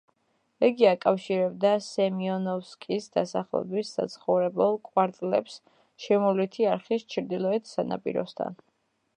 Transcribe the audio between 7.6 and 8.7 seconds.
სანაპიროსთან.